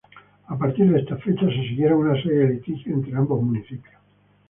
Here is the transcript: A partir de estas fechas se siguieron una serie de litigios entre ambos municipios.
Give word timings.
A 0.53 0.55
partir 0.57 0.89
de 0.91 0.99
estas 1.01 1.21
fechas 1.23 1.53
se 1.53 1.61
siguieron 1.61 1.99
una 1.99 2.15
serie 2.19 2.39
de 2.39 2.53
litigios 2.55 2.87
entre 2.97 3.15
ambos 3.15 3.39
municipios. 3.39 3.99